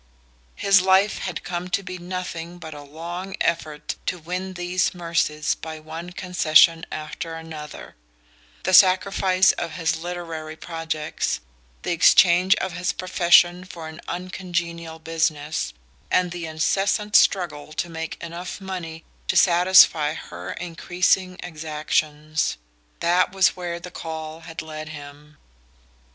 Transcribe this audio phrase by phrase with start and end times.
[0.55, 5.53] His life had come to be nothing but a long effort to win these mercies
[5.53, 7.95] by one concession after another:
[8.63, 11.39] the sacrifice of his literary projects,
[11.83, 15.71] the exchange of his profession for an uncongenial business,
[16.09, 22.57] and the incessant struggle to make enough money to satisfy her increasing exactions.
[23.01, 25.37] That was where the "call" had led him...